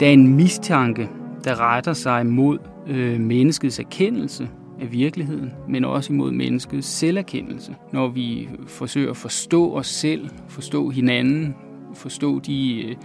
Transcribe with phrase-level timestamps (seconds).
[0.00, 1.08] Der er en mistanke,
[1.44, 4.48] der retter sig mod øh, menneskets erkendelse
[4.80, 7.74] af virkeligheden, men også imod menneskets selverkendelse.
[7.92, 11.54] Når vi forsøger at forstå os selv, forstå hinanden,
[11.94, 12.96] forstå de øh,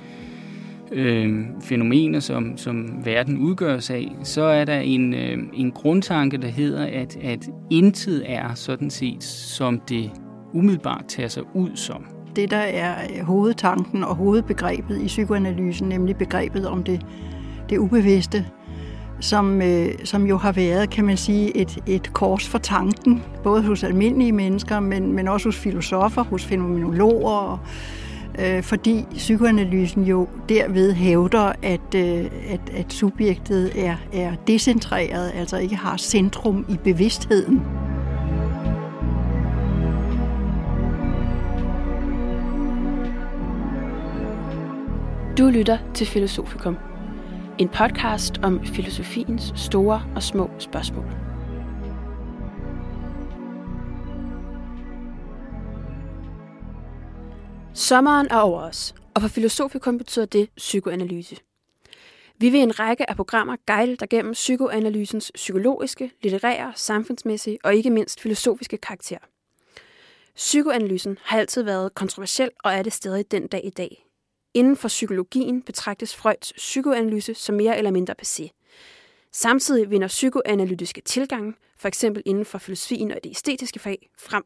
[0.91, 6.47] øh, fænomener, som, som verden udgøres af, så er der en, øh, en grundtanke, der
[6.47, 10.11] hedder, at, at intet er sådan set, som det
[10.53, 12.05] umiddelbart tager sig ud som.
[12.35, 17.05] Det, der er øh, hovedtanken og hovedbegrebet i psykoanalysen, nemlig begrebet om det,
[17.69, 18.45] det ubevidste,
[19.19, 23.61] som, øh, som jo har været, kan man sige, et, et kors for tanken, både
[23.63, 27.67] hos almindelige mennesker, men, men også hos filosofer, hos fænomenologer,
[28.39, 35.57] øh, fordi psykoanalysen jo derved hævder, at, øh, at, at subjektet er, er decentreret, altså
[35.57, 37.61] ikke har centrum i bevidstheden.
[45.37, 46.77] Du lytter til Filosofikum.
[47.59, 51.05] En podcast om filosofiens store og små spørgsmål.
[57.73, 61.35] Sommeren er over os, og for Filosofikum betyder det psykoanalyse.
[62.37, 67.75] Vi vil i en række af programmer guide dig gennem psykoanalysens psykologiske, litterære, samfundsmæssige og
[67.75, 69.17] ikke mindst filosofiske karakter.
[70.35, 74.02] Psykoanalysen har altid været kontroversiel og er det stadig den dag i dag.
[74.53, 78.49] Inden for psykologien betragtes Freuds psykoanalyse som mere eller mindre passé.
[79.31, 84.43] Samtidig vinder psykoanalytiske tilgange, for eksempel inden for filosofien og det æstetiske fag, frem.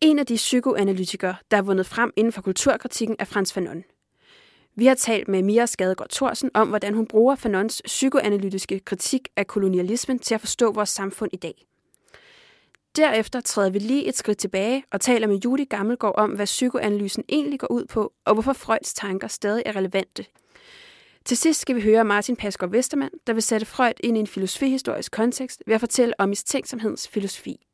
[0.00, 3.84] En af de psykoanalytikere, der er vundet frem inden for kulturkritikken, er Frans Fanon.
[4.74, 9.46] Vi har talt med Mia Skadegaard Thorsen om, hvordan hun bruger Fanons psykoanalytiske kritik af
[9.46, 11.66] kolonialismen til at forstå vores samfund i dag.
[12.96, 17.24] Derefter træder vi lige et skridt tilbage og taler med Judy Gammelgaard om, hvad psykoanalysen
[17.28, 20.24] egentlig går ud på, og hvorfor Freuds tanker stadig er relevante.
[21.24, 24.26] Til sidst skal vi høre Martin Pasgaard Vestermand, der vil sætte Freud ind i en
[24.26, 27.66] filosofihistorisk kontekst ved at fortælle om mistænksomhedens filosofi.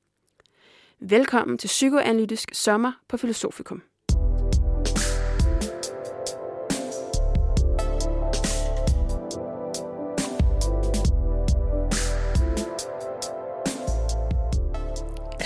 [1.00, 3.82] Velkommen til Psykoanalytisk Sommer på Filosofikum.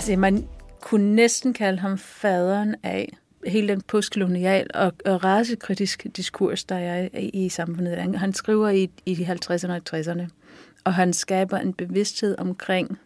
[0.02, 0.48] Altså, man
[0.80, 3.12] kunne næsten kalde ham faderen af
[3.46, 8.18] hele den postkolonial og, og rasekritisk diskurs, der er i, i samfundet.
[8.18, 10.28] Han skriver i, i de 50'erne og 60'erne,
[10.84, 12.98] og han skaber en bevidsthed omkring,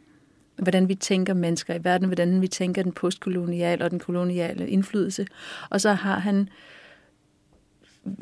[0.56, 5.26] hvordan vi tænker mennesker i verden, hvordan vi tænker den postkoloniale og den koloniale indflydelse.
[5.70, 6.48] Og så har han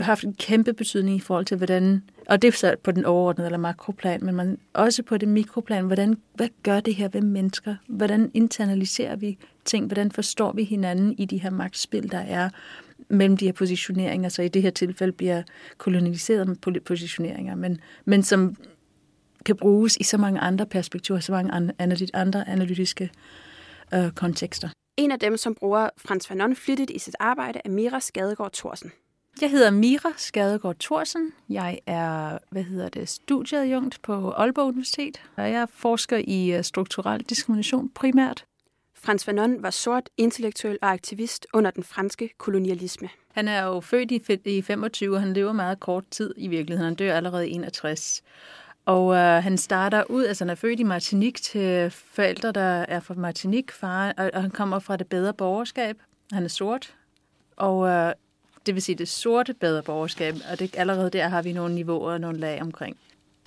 [0.00, 3.46] haft en kæmpe betydning i forhold til, hvordan, og det er så på den overordnede
[3.46, 7.76] eller makroplan, men man, også på det mikroplan, hvordan, hvad gør det her ved mennesker?
[7.86, 9.86] Hvordan internaliserer vi ting?
[9.86, 12.50] Hvordan forstår vi hinanden i de her magtspil, der er
[13.08, 14.28] mellem de her positioneringer?
[14.28, 15.42] Så i det her tilfælde bliver
[15.78, 18.56] koloniseret med positioneringer, men, men som
[19.44, 21.72] kan bruges i så mange andre perspektiver, så mange
[22.14, 23.10] andre analytiske
[23.94, 24.68] øh, kontekster.
[24.96, 28.92] En af dem, som bruger Frans Fanon flittigt i sit arbejde, er Mira Skadegaard Thorsen.
[29.40, 31.32] Jeg hedder Mira Skadegaard Thorsen.
[31.48, 37.20] Jeg er, hvad hedder det, studieadjunkt på Aalborg Universitet, og jeg forsker i øh, strukturel
[37.20, 38.44] diskrimination primært.
[38.94, 43.08] Frans Fanon var sort, intellektuel og aktivist under den franske kolonialisme.
[43.32, 44.10] Han er jo født
[44.46, 46.84] i 25, og han lever meget kort tid i virkeligheden.
[46.84, 48.22] Han dør allerede i 61.
[48.86, 53.00] Og øh, han starter ud, altså han er født i Martinique til forældre, der er
[53.00, 55.96] fra Martinique, far, og, og han kommer fra det bedre borgerskab.
[56.32, 56.94] Han er sort,
[57.56, 58.12] og øh,
[58.66, 62.12] det vil sige det sorte bedre borgerskab, og det, allerede der har vi nogle niveauer
[62.12, 62.96] og nogle lag omkring.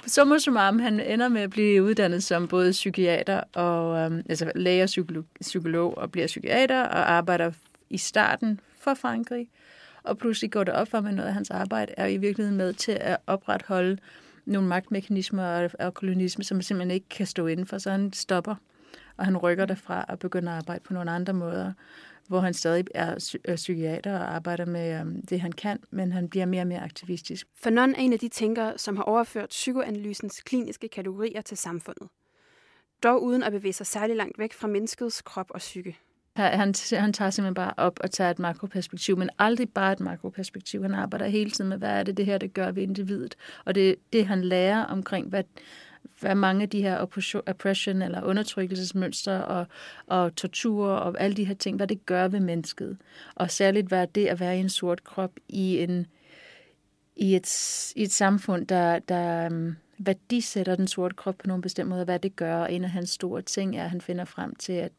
[0.06, 4.84] Så summarum, han ender med at blive uddannet som både psykiater og øhm, altså læge
[4.84, 7.52] og psykolog, psykolog og bliver psykiater og arbejder
[7.90, 9.50] i starten for Frankrig.
[10.04, 12.74] Og pludselig går det op for, at noget af hans arbejde er i virkeligheden med
[12.74, 13.98] til at opretholde
[14.46, 18.56] nogle magtmekanismer og, og kolonisme, som simpelthen ikke kan stå indenfor, så han stopper,
[19.18, 21.74] og han rykker derfra og begynder at arbejde på nogle andre måder
[22.28, 26.46] hvor han stadig er psykiater og arbejder med um, det, han kan, men han bliver
[26.46, 27.48] mere og mere aktivistisk.
[27.56, 32.08] Fanon er en af de tænkere, som har overført psykoanalysens kliniske kategorier til samfundet.
[33.04, 35.98] Dog uden at bevæge sig særlig langt væk fra menneskets krop og psyke.
[36.36, 40.82] Han, han tager simpelthen bare op og tager et makroperspektiv, men aldrig bare et makroperspektiv.
[40.82, 43.36] Han arbejder hele tiden med, hvad er det, det her, det gør ved individet.
[43.66, 45.44] Og det, det han lærer omkring, hvad,
[46.20, 46.98] hvad mange af de her
[47.46, 49.68] oppression eller undertrykkelsesmønstre og,
[50.08, 52.98] og tortur og alle de her ting, hvad det gør ved mennesket.
[53.36, 56.08] Og særligt hvad det at være i en sort krop i, en,
[57.16, 61.90] i, et, i et samfund, der, der um, værdisætter den sorte krop på nogle bestemte
[61.90, 62.58] måder, hvad det gør.
[62.58, 64.92] Og en af hans store ting er, at han finder frem til, at,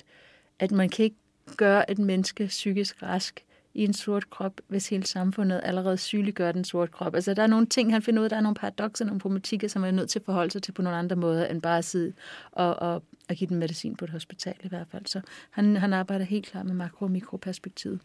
[0.58, 1.16] at man kan ikke
[1.56, 3.44] gøre et menneske psykisk rask
[3.78, 7.14] i en sort krop, hvis hele samfundet allerede sygeliggør den sorte krop.
[7.14, 9.68] Altså, der er nogle ting, han finder ud af, der er nogle paradoxer, nogle problematikker,
[9.68, 11.84] som er nødt til at forholde sig til på nogle andre måder, end bare at
[11.84, 12.12] sidde
[12.52, 15.06] og, og, og give den medicin på et hospital i hvert fald.
[15.06, 15.20] Så
[15.50, 18.00] han, han arbejder helt klart med makro- og mikroperspektivet.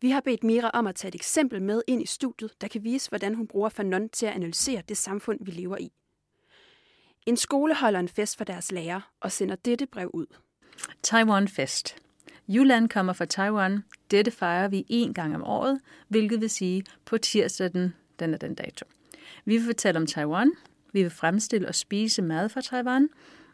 [0.00, 2.84] Vi har bedt Mira om at tage et eksempel med ind i studiet, der kan
[2.84, 5.92] vise, hvordan hun bruger Fanon til at analysere det samfund, vi lever i.
[7.26, 10.26] En skole holder en fest for deres lærer og sender dette brev ud.
[11.02, 11.96] Taiwan Fest.
[12.48, 13.82] Yulan kommer fra Taiwan.
[14.10, 18.38] Dette fejrer vi én gang om året, hvilket vil sige på tirsdag den, den er
[18.38, 18.86] den dato.
[19.44, 20.52] Vi vil fortælle om Taiwan.
[20.92, 23.08] Vi vil fremstille og spise mad fra Taiwan.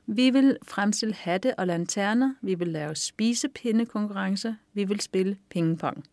[0.06, 2.34] Vi vil fremstille hatte og lanterner.
[2.42, 4.54] Vi vil lave spisepindekonkurrencer.
[4.72, 6.04] Vi vil spille pingpong.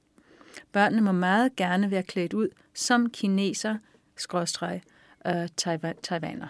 [0.72, 3.78] Børnene må meget gerne være klædt ud som kineser,
[4.18, 4.82] skråstreg,
[5.28, 5.48] øh,
[6.04, 6.48] taiwaner.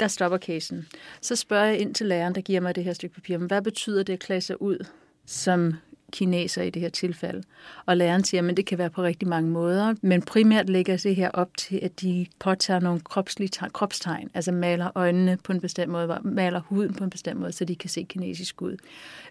[0.00, 0.86] Der stopper casen.
[1.20, 3.38] Så spørger jeg ind til læreren, der giver mig det her stykke papir.
[3.38, 4.86] Men hvad betyder det at klæde sig ud
[5.26, 5.74] som
[6.10, 7.42] kineser i det her tilfælde.
[7.86, 11.16] Og læreren siger, at det kan være på rigtig mange måder, men primært lægger det
[11.16, 15.92] her op til, at de påtager nogle kropslige kropstegn, altså maler øjnene på en bestemt
[15.92, 18.76] måde, maler huden på en bestemt måde, så de kan se kinesisk ud.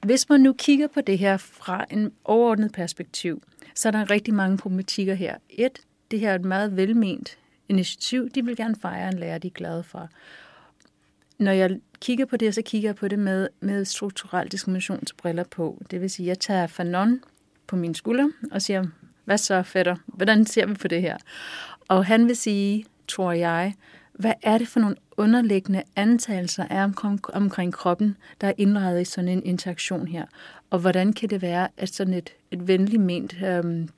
[0.03, 3.43] Hvis man nu kigger på det her fra en overordnet perspektiv,
[3.75, 5.35] så er der rigtig mange problematikker her.
[5.49, 5.79] Et,
[6.11, 7.37] det her er et meget velment
[7.69, 8.29] initiativ.
[8.29, 10.09] De vil gerne fejre en lærer, de er glade for
[11.39, 15.81] når jeg kigger på det, så kigger jeg på det med, med strukturel diskriminationsbriller på.
[15.91, 17.21] Det vil sige, at jeg tager Fanon
[17.67, 18.85] på min skulder og siger,
[19.25, 19.95] hvad så fætter?
[20.05, 21.17] Hvordan ser vi på det her?
[21.87, 23.73] Og han vil sige, tror jeg,
[24.13, 29.05] hvad er det for nogle underliggende antagelser er omkring, omkring kroppen, der er indrettet i
[29.05, 30.25] sådan en interaktion her?
[30.69, 33.89] Og hvordan kan det være, at sådan et, et venligt ment øhm,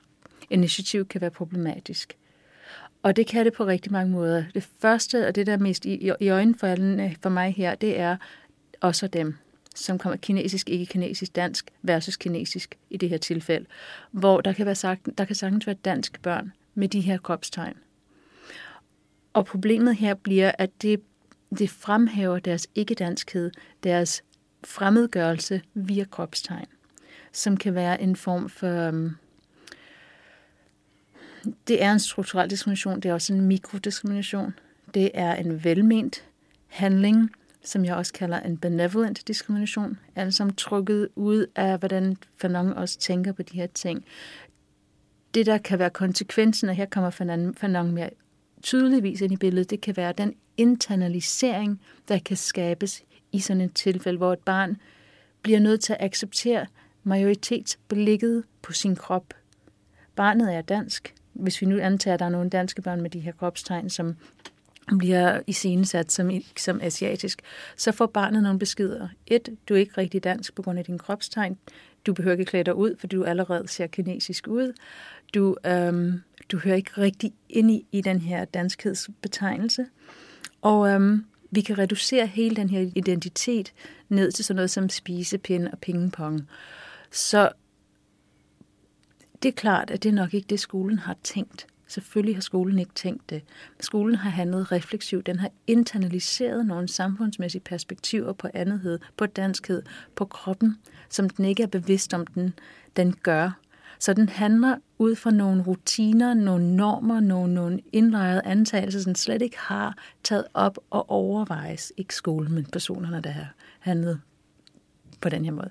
[0.50, 2.16] initiativ kan være problematisk?
[3.02, 4.44] Og det kan det på rigtig mange måder.
[4.54, 8.00] Det første, og det der er mest i, i øjenfaldene øh, for mig her, det
[8.00, 8.16] er
[8.80, 9.34] også dem,
[9.74, 13.66] som kommer kinesisk, ikke kinesisk, dansk versus kinesisk i det her tilfælde,
[14.10, 17.74] hvor der kan, være sagt, der kan sagtens være dansk børn med de her kropstegn.
[19.32, 21.00] Og problemet her bliver, at det,
[21.58, 23.50] det fremhæver deres ikke-danskhed,
[23.82, 24.22] deres
[24.64, 26.66] fremmedgørelse via kropstegn,
[27.32, 29.16] som kan være en form for um,
[31.68, 34.54] det er en strukturel diskrimination, det er også en mikrodiskrimination.
[34.94, 36.24] Det er en velment
[36.66, 37.30] handling,
[37.64, 42.98] som jeg også kalder en benevolent diskrimination, alle som trukket ud af, hvordan Fanon også
[42.98, 44.04] tænker på de her ting.
[45.34, 47.10] Det, der kan være konsekvensen, og her kommer
[47.56, 48.10] Fanon mere
[48.62, 53.02] tydeligvis ind i billedet, det kan være den internalisering, der kan skabes
[53.32, 54.76] i sådan et tilfælde, hvor et barn
[55.42, 56.66] bliver nødt til at acceptere
[57.02, 59.34] majoritetsblikket på sin krop.
[60.16, 63.20] Barnet er dansk, hvis vi nu antager, at der er nogle danske børn med de
[63.20, 64.16] her kropstegn, som
[64.98, 67.42] bliver iscenesat som, som asiatisk,
[67.76, 69.08] så får barnet nogle beskeder.
[69.26, 71.58] Et, du er ikke rigtig dansk på grund af din kropstegn.
[72.06, 74.72] Du behøver ikke klæde dig ud, for du allerede ser kinesisk ud.
[75.34, 79.86] Du, øhm, du hører ikke rigtig ind i, i den her danskhedsbetegnelse.
[80.62, 83.72] Og øhm, vi kan reducere hele den her identitet
[84.08, 86.48] ned til sådan noget som spisepind og pingpong.
[87.10, 87.50] Så
[89.42, 91.66] det er klart, at det er nok ikke det, skolen har tænkt.
[91.86, 93.42] Selvfølgelig har skolen ikke tænkt det.
[93.80, 95.26] Skolen har handlet refleksivt.
[95.26, 99.82] Den har internaliseret nogle samfundsmæssige perspektiver på andethed, på danskhed,
[100.16, 100.78] på kroppen,
[101.08, 102.54] som den ikke er bevidst om, den,
[102.96, 103.50] den gør.
[103.98, 109.42] Så den handler ud fra nogle rutiner, nogle normer, nogle, nogle indlejrede antagelser, som slet
[109.42, 111.92] ikke har taget op og overvejes.
[111.96, 114.20] Ikke skolen, men personerne, der har handlet
[115.20, 115.70] på den her måde.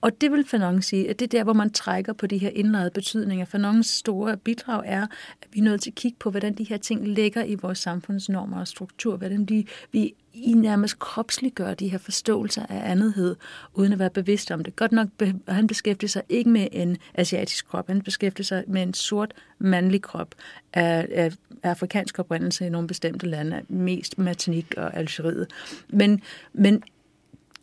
[0.00, 2.50] Og det vil Fanon sige, at det er der, hvor man trækker på de her
[2.50, 3.44] indlejede betydninger.
[3.44, 5.02] Fanons store bidrag er,
[5.42, 7.78] at vi er nødt til at kigge på, hvordan de her ting ligger i vores
[7.78, 13.36] samfundsnormer og struktur, hvordan de, vi i nærmest kropsliggør de her forståelser af andethed,
[13.74, 14.76] uden at være bevidst om det.
[14.76, 15.08] Godt nok,
[15.48, 20.02] han beskæftiger sig ikke med en asiatisk krop, han beskæftiger sig med en sort mandlig
[20.02, 20.34] krop
[20.72, 25.46] af, af afrikansk oprindelse i nogle bestemte lande, mest Martinique og Algeriet.
[25.88, 26.82] Men, men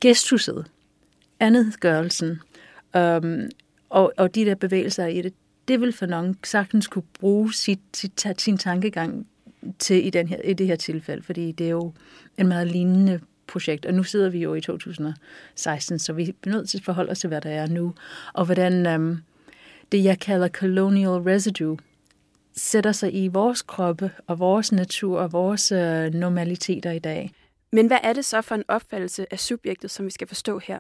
[0.02, 0.66] gestuset,
[1.40, 2.40] andetgørelsen
[2.98, 3.50] um,
[3.90, 5.34] og, og de der bevægelser i det,
[5.68, 9.28] det vil Fanon sagtens kunne bruge sit, sit, sin tankegang
[9.80, 11.94] til i, den her, i det her tilfælde, fordi det er jo
[12.38, 16.70] en meget lignende projekt, og nu sidder vi jo i 2016, så vi er nødt
[16.70, 17.94] til at forholde os til, hvad der er nu,
[18.34, 19.18] og hvordan øhm,
[19.92, 21.78] det, jeg kalder colonial residue,
[22.56, 27.32] sætter sig i vores kroppe og vores natur og vores øh, normaliteter i dag.
[27.72, 30.80] Men hvad er det så for en opfattelse af subjektet, som vi skal forstå her?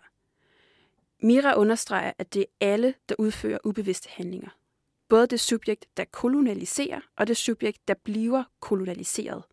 [1.22, 4.50] Mira understreger, at det er alle, der udfører ubevidste handlinger.
[5.10, 9.44] Både det subjekt, der kolonialiserer, og det subjekt, der bliver kolonialiseret.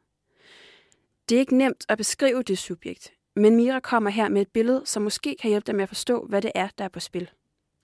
[1.28, 4.83] Det er ikke nemt at beskrive det subjekt, men Mira kommer her med et billede,
[4.85, 7.31] som måske kan hjælpe dig med at forstå, hvad det er, der er på spil.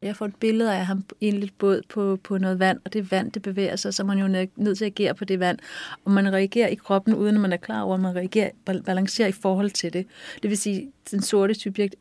[0.03, 2.93] Jeg får et billede af ham i en lille båd på, på noget vand, og
[2.93, 5.59] det vand, det bevæger sig, så man jo nødt til at agere på det vand.
[6.05, 9.29] Og man reagerer i kroppen, uden at man er klar over, at man reagerer, balancerer
[9.29, 10.07] i forhold til det.
[10.43, 11.95] Det vil sige, at den sorte subjekt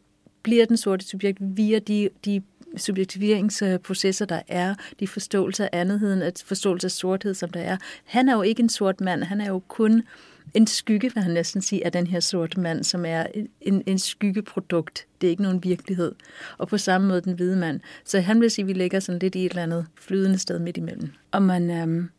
[0.43, 2.41] bliver den sorte subjekt via de, de
[2.77, 7.77] subjektiveringsprocesser, der er, de forståelser af andetheden, at forståelse af sorthed, som der er.
[8.05, 10.03] Han er jo ikke en sort mand, han er jo kun
[10.53, 13.25] en skygge, vil han næsten sige, af den her sorte mand, som er
[13.61, 15.05] en, en skyggeprodukt.
[15.21, 16.15] Det er ikke nogen virkelighed.
[16.57, 17.79] Og på samme måde den hvide mand.
[18.05, 20.59] Så han vil sige, at vi ligger sådan lidt i et eller andet flydende sted
[20.59, 21.09] midt imellem.
[21.31, 22.09] Og man øhm,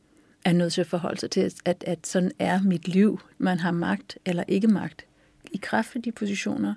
[0.44, 3.20] er nødt til at forholde sig til, at, at sådan er mit liv.
[3.38, 5.04] Man har magt eller ikke magt
[5.52, 6.74] i kraft af de positioner.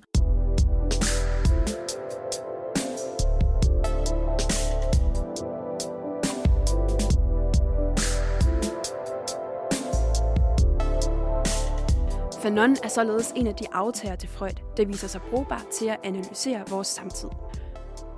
[12.41, 15.97] Fanon er således en af de aftager til Freud, der viser sig brugbar til at
[16.03, 17.29] analysere vores samtid.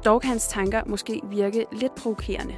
[0.05, 2.55] Dog kan hans tanker måske virke lidt provokerende.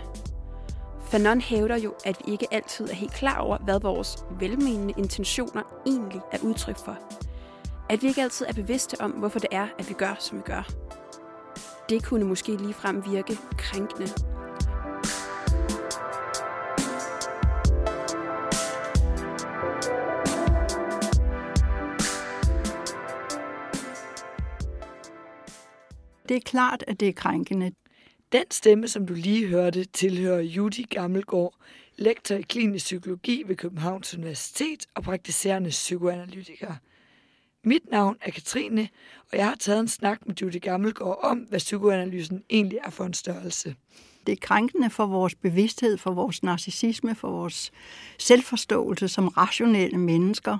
[1.02, 5.62] Fanon hævder jo, at vi ikke altid er helt klar over, hvad vores velmenende intentioner
[5.86, 6.98] egentlig er udtryk for.
[7.90, 10.44] At vi ikke altid er bevidste om, hvorfor det er, at vi gør, som vi
[10.46, 10.68] gør.
[11.90, 14.08] Det kunne måske ligefrem virke krænkende
[26.30, 27.72] Det er klart, at det er krænkende.
[28.32, 31.54] Den stemme, som du lige hørte, tilhører Judy Gammelgaard,
[31.98, 36.74] lektor i klinisk psykologi ved Københavns Universitet og praktiserende psykoanalytiker.
[37.64, 38.90] Mit navn er Katrine,
[39.32, 43.06] og jeg har taget en snak med Judy Gammelgaard om, hvad psykoanalysen egentlig er for
[43.06, 43.76] en størrelse.
[44.28, 47.72] Det er krænkende for vores bevidsthed, for vores narcissisme, for vores
[48.20, 50.58] selvforståelse som rationelle mennesker,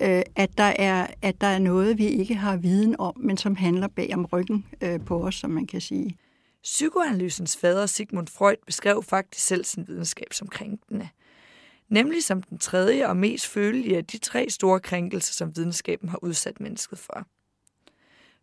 [0.00, 3.56] øh, at, der er, at der er noget, vi ikke har viden om, men som
[3.56, 6.18] handler bag om ryggen øh, på os, som man kan sige.
[6.62, 11.08] Psykoanalysens fader Sigmund Freud beskrev faktisk selv sin videnskab som krænkende.
[11.88, 16.18] Nemlig som den tredje og mest følelige af de tre store krænkelser, som videnskaben har
[16.24, 17.26] udsat mennesket for.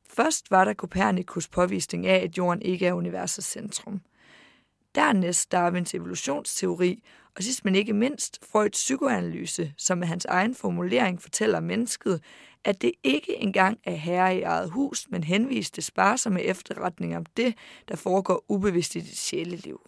[0.10, 4.02] Først var der Kopernikus påvisning af, at jorden ikke er universets centrum.
[4.98, 7.04] Dernæst Darwins evolutionsteori
[7.36, 12.22] og sidst men ikke mindst Freuds psykoanalyse, som med hans egen formulering fortæller mennesket,
[12.64, 17.56] at det ikke engang er herre i eget hus, men henviste sparsomme efterretninger om det,
[17.88, 19.82] der foregår ubevidst i dit sjæleliv.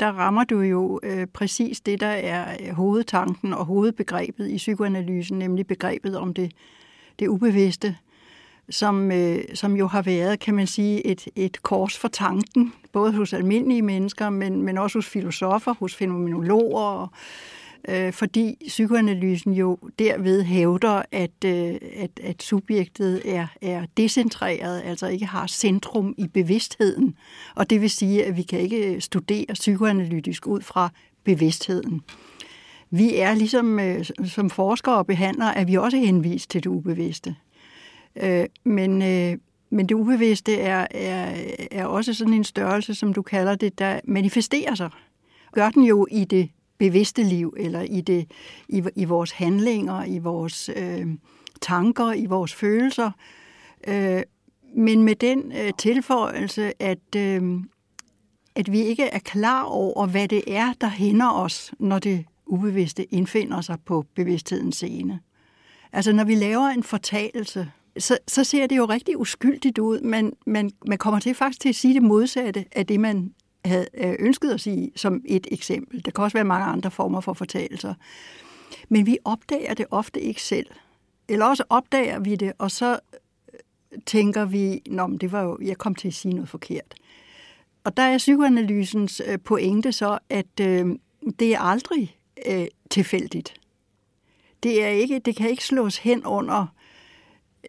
[0.00, 5.38] Der rammer du jo øh, præcis det, der er øh, hovedtanken og hovedbegrebet i psykoanalysen,
[5.38, 6.52] nemlig begrebet om det,
[7.18, 7.96] det ubevidste,
[8.70, 13.12] som, øh, som jo har været, kan man sige, et, et kors for tanken, både
[13.12, 17.12] hos almindelige mennesker, men, men også hos filosofer, hos fænomenologer,
[17.88, 25.06] øh, fordi psykoanalysen jo derved hævder, at, øh, at, at subjektet er, er decentreret, altså
[25.06, 27.14] ikke har centrum i bevidstheden.
[27.54, 30.88] Og det vil sige, at vi kan ikke studere psykoanalytisk ud fra
[31.24, 32.02] bevidstheden.
[32.90, 37.34] Vi er ligesom øh, som forskere og behandlere, at vi også henvist til det ubevidste.
[38.22, 39.38] Øh, men, øh,
[39.70, 41.34] men det ubevidste er, er,
[41.70, 44.90] er også sådan en størrelse, som du kalder det, der manifesterer sig.
[45.52, 48.30] Gør den jo i det bevidste liv, eller i, det,
[48.68, 51.06] i, i vores handlinger, i vores øh,
[51.60, 53.10] tanker, i vores følelser.
[53.88, 54.22] Øh,
[54.76, 57.60] men med den øh, tilføjelse, at, øh,
[58.54, 63.14] at vi ikke er klar over, hvad det er, der hænder os, når det ubevidste
[63.14, 65.20] indfinder sig på bevidsthedens scene.
[65.92, 70.32] Altså når vi laver en fortalelse, så, så ser det jo rigtig uskyldigt ud, men
[70.46, 73.34] man, man kommer til faktisk til at sige det modsatte af det, man
[73.64, 76.04] havde øh, ønsket at sige som et eksempel.
[76.04, 77.94] Der kan også være mange andre former for fortalelser.
[78.88, 80.66] Men vi opdager det ofte ikke selv.
[81.28, 83.58] Eller også opdager vi det, og så øh,
[84.06, 86.94] tænker vi, Nå, men det var jo, jeg kom til at sige noget forkert.
[87.84, 90.86] Og der er psykoanalysens øh, pointe så, at øh,
[91.38, 93.54] det er aldrig øh, tilfældigt.
[94.62, 96.66] Det, er ikke, det kan ikke slås hen under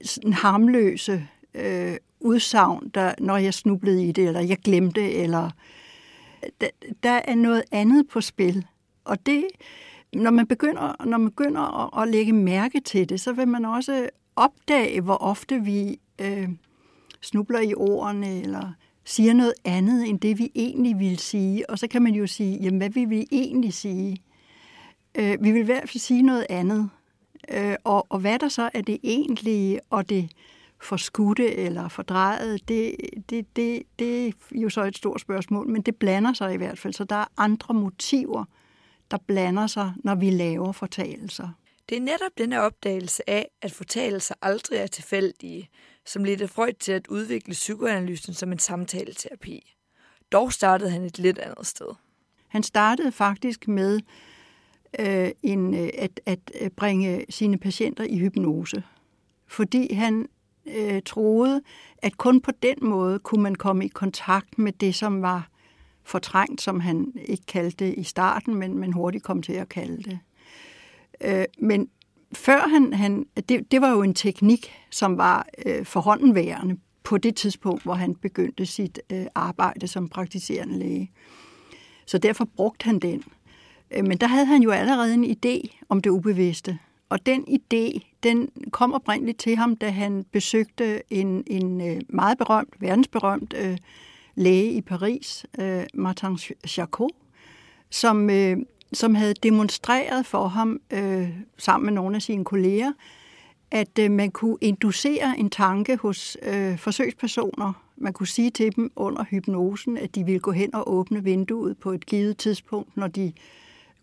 [0.02, 5.50] sådan harmløse øh, udsagn, der, når jeg snublede i det, eller jeg glemte, eller
[6.62, 6.68] der,
[7.04, 8.66] der er noget andet på spil.
[9.06, 9.46] Og det,
[10.14, 13.66] når man begynder, når man begynder at, at lægge mærke til det, så vil man
[13.66, 16.50] også opdage, hvor ofte vi øh,
[17.22, 18.74] snubler i ordene, eller
[19.06, 21.70] siger noget andet, end det vi egentlig vil sige.
[21.70, 24.18] Og så kan man jo sige, jamen hvad vil vi egentlig sige?
[25.16, 26.90] Øh, vi vil i hvert fald sige noget andet.
[27.52, 30.32] Øh, og, og hvad der så er det egentlige og det
[30.82, 32.96] forskudte eller fordrejet, det,
[33.30, 36.80] det, det, det er jo så et stort spørgsmål, men det blander sig i hvert
[36.80, 36.94] fald.
[36.94, 38.46] Så der er andre motiver,
[39.12, 41.50] der blander sig, når vi laver fortalelser.
[41.90, 45.70] Det er netop denne opdagelse af, at fortalelser aldrig er tilfældige,
[46.06, 49.76] som ledte Freud til at udvikle psykoanalysen som en samtaleterapi.
[50.32, 51.88] Dog startede han et lidt andet sted.
[52.48, 54.00] Han startede faktisk med
[55.00, 58.84] øh, en, øh, at, at øh, bringe sine patienter i hypnose,
[59.48, 60.28] fordi han
[60.66, 61.62] øh, troede,
[61.98, 65.50] at kun på den måde kunne man komme i kontakt med det, som var
[66.04, 70.04] fortrængt, som han ikke kaldte det i starten, men, men hurtigt kom til at kalde
[70.04, 70.20] det.
[71.22, 71.90] Øh, men
[72.34, 77.36] før han, han det, det var jo en teknik, som var øh, forhåndenværende på det
[77.36, 81.12] tidspunkt, hvor han begyndte sit øh, arbejde som praktiserende læge.
[82.06, 83.24] Så derfor brugte han den.
[83.92, 86.80] Øh, men der havde han jo allerede en idé om det ubevidste.
[87.10, 92.38] Og den idé, den kom oprindeligt til ham, da han besøgte en, en øh, meget
[92.38, 93.78] berømt, verdensberømt øh,
[94.36, 96.38] læge i Paris, øh, Martin
[96.68, 97.12] Charcot,
[97.90, 98.58] som, øh,
[98.94, 102.92] som havde demonstreret for ham, øh, sammen med nogle af sine kolleger,
[103.72, 107.74] at øh, man kunne inducere en tanke hos øh, forsøgspersoner.
[107.98, 111.78] Man kunne sige til dem under hypnosen, at de ville gå hen og åbne vinduet
[111.78, 113.34] på et givet tidspunkt, når de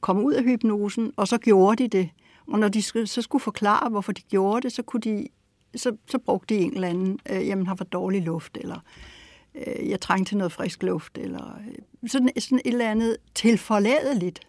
[0.02, 2.10] kom ud af hypnosen, og så gjorde de det.
[2.46, 5.28] Og når de så skulle forklare, hvorfor de gjorde det, så, kunne de,
[5.76, 8.78] så, så brugte de en eller anden, øh, jamen har for dårlig luft, eller
[9.54, 14.40] øh, jeg trængte til noget frisk luft, eller øh, sådan, sådan et eller andet tilforladeligt.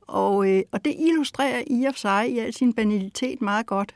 [0.00, 3.94] Og, øh, og det illustrerer i og for sig i al sin banalitet meget godt,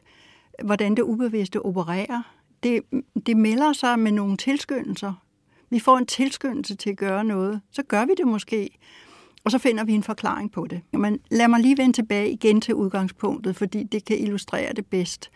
[0.64, 2.23] hvordan det ubevidste opererer.
[2.62, 2.82] Det,
[3.26, 5.12] det melder sig med nogle tilskyndelser.
[5.70, 8.78] Vi får en tilskyndelse til at gøre noget, så gør vi det måske.
[9.44, 10.80] Og så finder vi en forklaring på det.
[10.92, 15.30] Men lad mig lige vende tilbage igen til udgangspunktet, fordi det kan illustrere det bedst.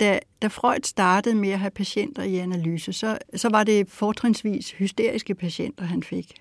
[0.00, 4.70] Da, da Freud startede med at have patienter i analyse, så, så var det fortrinsvis
[4.70, 6.32] hysteriske patienter, han fik.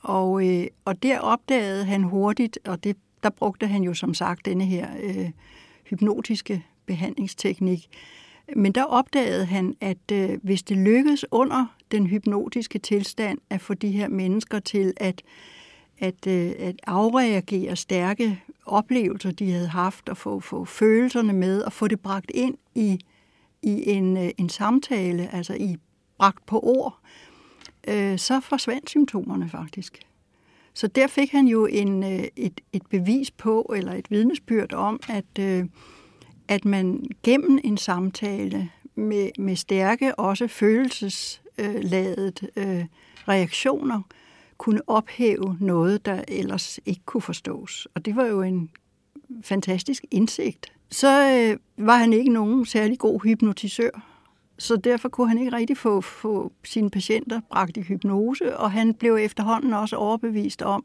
[0.00, 4.46] Og, øh, og der opdagede han hurtigt, og det, der brugte han jo som sagt
[4.46, 5.30] denne her øh,
[5.84, 7.88] hypnotiske behandlingsteknik.
[8.56, 13.74] Men der opdagede han, at øh, hvis det lykkedes under den hypnotiske tilstand at få
[13.74, 15.22] de her mennesker til at,
[15.98, 21.72] at, øh, at afreagere stærke oplevelser, de havde haft, og få, få følelserne med, og
[21.72, 22.98] få det bragt ind i,
[23.62, 25.76] i en, øh, en samtale, altså i
[26.18, 26.98] bragt på ord,
[27.88, 29.98] øh, så forsvandt symptomerne faktisk.
[30.74, 35.00] Så der fik han jo en, øh, et, et bevis på, eller et vidnesbyrd om,
[35.08, 35.64] at, øh,
[36.48, 42.84] at man gennem en samtale med, med stærke, også følelsesladet øh,
[43.28, 44.02] reaktioner,
[44.58, 47.88] kunne ophæve noget, der ellers ikke kunne forstås.
[47.94, 48.70] Og det var jo en
[49.42, 50.72] fantastisk indsigt.
[50.90, 53.90] Så øh, var han ikke nogen særlig god hypnotisør,
[54.58, 58.94] så derfor kunne han ikke rigtig få, få sine patienter bragt i hypnose, og han
[58.94, 60.84] blev efterhånden også overbevist om,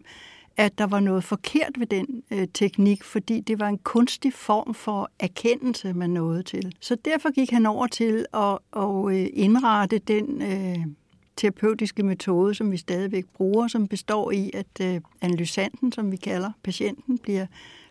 [0.57, 4.73] at der var noget forkert ved den øh, teknik, fordi det var en kunstig form
[4.73, 6.75] for erkendelse, man nåede til.
[6.79, 10.85] Så derfor gik han over til at, at øh, indrette den øh,
[11.35, 16.51] terapeutiske metode, som vi stadigvæk bruger, som består i, at øh, analysanten, som vi kalder
[16.63, 17.45] patienten, bliver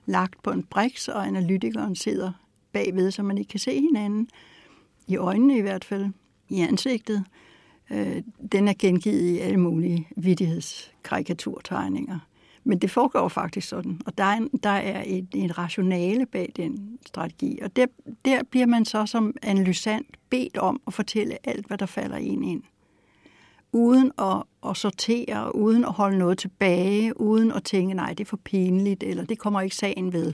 [0.06, 2.32] lagt på en briks, og analytikeren sidder
[2.72, 4.28] bagved, så man ikke kan se hinanden,
[5.06, 6.06] i øjnene i hvert fald,
[6.48, 7.24] i ansigtet.
[7.90, 12.18] Øh, den er gengivet i alle mulige vidtighedskarikaturtegninger.
[12.64, 16.52] Men det foregår faktisk sådan, og der er, en, der er et, et rationale bag
[16.56, 17.58] den strategi.
[17.62, 17.86] Og der,
[18.24, 22.44] der bliver man så som analysant bedt om at fortælle alt, hvad der falder en
[22.44, 22.62] ind.
[23.72, 28.28] Uden at, at sortere, uden at holde noget tilbage, uden at tænke, nej, det er
[28.28, 30.32] for pinligt, eller det kommer ikke sagen ved.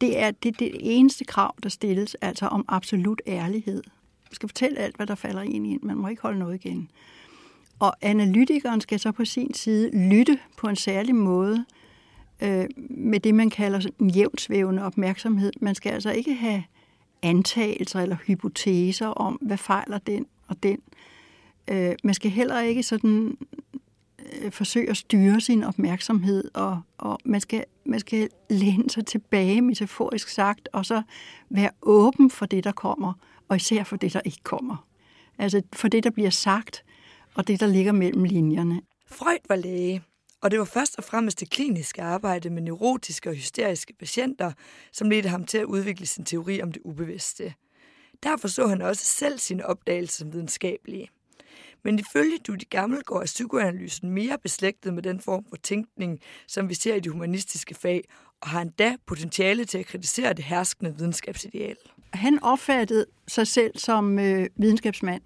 [0.00, 3.82] Det er det, det eneste krav, der stilles, altså om absolut ærlighed.
[4.30, 5.82] Man skal fortælle alt, hvad der falder en ind.
[5.82, 6.90] Man må ikke holde noget igen.
[7.78, 11.64] Og analytikeren skal så på sin side lytte på en særlig måde
[12.42, 15.52] øh, med det, man kalder en jævnsvævende opmærksomhed.
[15.60, 16.64] Man skal altså ikke have
[17.22, 20.78] antagelser eller hypoteser om, hvad fejler den og den.
[20.78, 21.09] Øh,
[21.70, 23.38] Øh, man skal heller ikke sådan
[24.42, 29.62] øh, forsøge at styre sin opmærksomhed, og, og man, skal, man skal læne sig tilbage,
[29.62, 31.02] metaforisk sagt, og så
[31.50, 33.12] være åben for det, der kommer,
[33.48, 34.86] og især for det, der ikke kommer.
[35.38, 36.84] Altså for det, der bliver sagt,
[37.34, 38.82] og det, der ligger mellem linjerne.
[39.06, 40.02] Freud var læge,
[40.40, 44.52] og det var først og fremmest det kliniske arbejde med neurotiske og hysteriske patienter,
[44.92, 47.54] som ledte ham til at udvikle sin teori om det ubevidste.
[48.22, 51.08] Derfor så han også selv sine opdagelser som videnskabelige.
[51.84, 56.74] Men ifølge Dudi Gammelgaard er psykoanalysen mere beslægtet med den form for tænkning, som vi
[56.74, 58.04] ser i de humanistiske fag,
[58.40, 61.76] og har endda potentiale til at kritisere det herskende videnskabsideal.
[62.12, 65.22] Han opfattede sig selv som øh, videnskabsmand,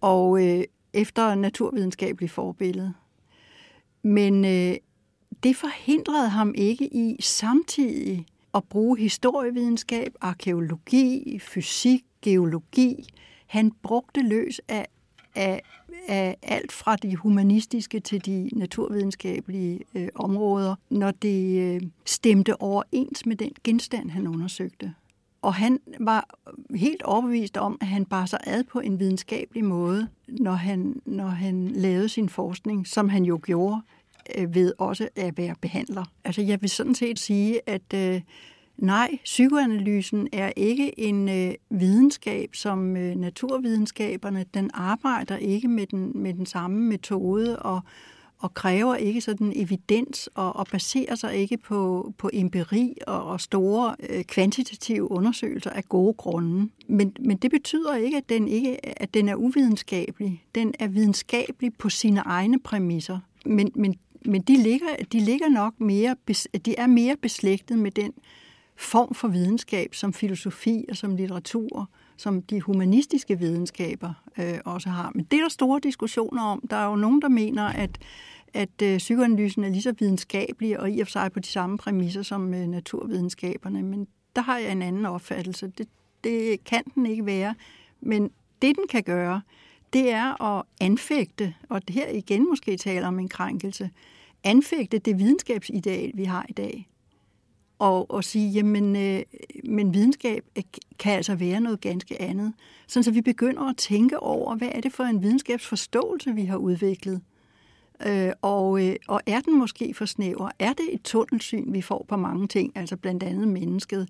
[0.00, 2.94] og øh, efter naturvidenskabelig forbillede.
[4.02, 4.76] Men øh,
[5.42, 13.04] det forhindrede ham ikke i samtidig at bruge historievidenskab, arkeologi, fysik, geologi.
[13.46, 14.86] Han brugte løs af
[15.36, 15.62] af,
[16.08, 23.26] af alt fra de humanistiske til de naturvidenskabelige øh, områder, når det øh, stemte overens
[23.26, 24.94] med den genstand, han undersøgte.
[25.42, 26.28] Og han var
[26.74, 31.26] helt overbevist om, at han bar sig ad på en videnskabelig måde, når han, når
[31.26, 33.80] han lavede sin forskning, som han jo gjorde
[34.38, 36.04] øh, ved også at være behandler.
[36.24, 38.20] Altså jeg vil sådan set sige, at øh,
[38.78, 44.44] nej, psykoanalysen er ikke en øh, videnskab som øh, naturvidenskaberne.
[44.54, 47.80] Den arbejder ikke med den, med den samme metode og,
[48.38, 53.40] og kræver ikke sådan evidens og, og baserer sig ikke på, på empiri og, og
[53.40, 56.68] store øh, kvantitative undersøgelser af gode grunde.
[56.88, 60.44] Men, men det betyder ikke, at den ikke at den er uvidenskabelig.
[60.54, 63.18] Den er videnskabelig på sine egne præmisser.
[63.46, 66.16] Men, men, men de, ligger, de ligger nok mere,
[66.66, 68.12] de er mere beslægtet med den
[68.76, 75.12] form for videnskab som filosofi og som litteratur, som de humanistiske videnskaber øh, også har.
[75.14, 76.62] Men det er der store diskussioner om.
[76.70, 77.98] Der er jo nogen, der mener, at,
[78.54, 81.78] at øh, psykoanalysen er lige så videnskabelig og i og for sig på de samme
[81.78, 83.82] præmisser som øh, naturvidenskaberne.
[83.82, 85.72] Men der har jeg en anden opfattelse.
[85.78, 85.88] Det,
[86.24, 87.54] det kan den ikke være.
[88.00, 88.30] Men
[88.62, 89.42] det, den kan gøre,
[89.92, 93.90] det er at anfægte, og det her igen måske taler om en krænkelse,
[94.44, 96.88] anfægte det videnskabsideal, vi har i dag
[97.78, 99.22] og, og sige, jamen, øh,
[99.64, 100.64] men videnskab øh,
[100.98, 102.52] kan altså være noget ganske andet.
[102.86, 106.56] Sådan så vi begynder at tænke over, hvad er det for en videnskabsforståelse, vi har
[106.56, 107.20] udviklet?
[108.06, 110.50] Øh, og, øh, og er den måske for snæver?
[110.58, 114.08] Er det et tunnelsyn, vi får på mange ting, altså blandt andet mennesket,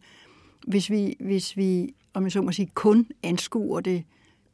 [0.67, 4.05] hvis vi, hvis vi om jeg så må sige, kun anskuer det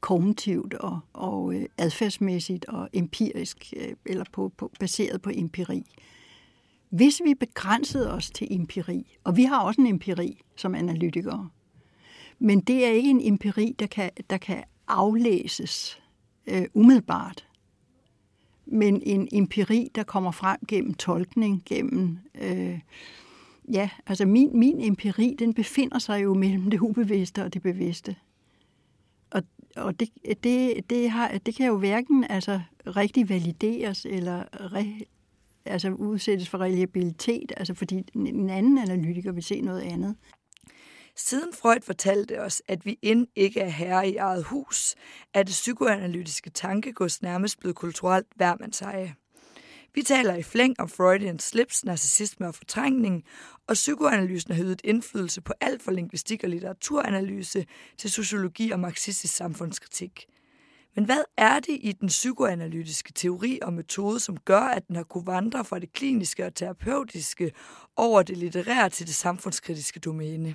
[0.01, 5.85] kognitivt og, og øh, adfærdsmæssigt og empirisk, øh, eller på, på, baseret på empiri?
[6.93, 11.49] Hvis vi begrænsede os til empiri, og vi har også en empiri som analytikere,
[12.39, 16.03] men det er ikke en empiri, der kan, der kan aflæses
[16.47, 17.49] øh, umiddelbart,
[18.67, 22.19] men en empiri, der kommer frem gennem tolkning, gennem...
[22.35, 22.81] Øh,
[23.73, 28.17] ja, altså min, min empiri, den befinder sig jo mellem det ubevidste og det bevidste.
[29.31, 29.43] Og,
[29.77, 30.09] og det,
[30.45, 35.01] det, det, har, det kan jo hverken altså, rigtig valideres eller re,
[35.65, 40.17] altså udsættes for reliabilitet, altså fordi en anden analytiker vil se noget andet.
[41.17, 44.95] Siden Freud fortalte os, at vi end ikke er herre i eget hus,
[45.35, 49.15] er det psykoanalytiske tankegods nærmest blevet kulturelt værmandseje.
[49.95, 53.25] Vi taler i flæng om Freudian slips, narcissisme og fortrængning,
[53.67, 57.67] og psykoanalysen har hydet indflydelse på alt fra lingvistik og litteraturanalyse
[57.99, 60.27] til sociologi og marxistisk samfundskritik.
[60.97, 65.03] Men hvad er det i den psykoanalytiske teori og metode, som gør, at den har
[65.03, 67.53] kunne vandre fra det kliniske og terapeutiske
[67.97, 70.55] over det litterære til det samfundskritiske domæne?